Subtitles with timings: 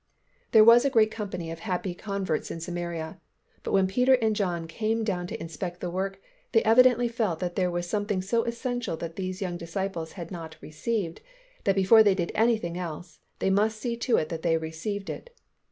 [0.51, 3.21] There was a great company of happy converts in Samaria,
[3.61, 6.19] but when Peter and John came down to inspect the work,
[6.53, 10.55] they evidently felt that there was something so essential that these young disciples had not
[10.59, 11.21] received
[11.65, 15.29] that before they did anything else, they must see to it that they received it.